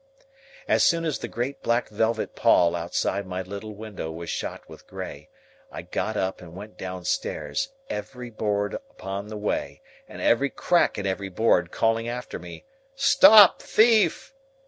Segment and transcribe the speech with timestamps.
[0.67, 4.87] As soon as the great black velvet pall outside my little window was shot with
[4.87, 5.29] grey,
[5.71, 11.05] I got up and went downstairs; every board upon the way, and every crack in
[11.05, 12.63] every board calling after me,
[12.95, 14.33] "Stop thief!"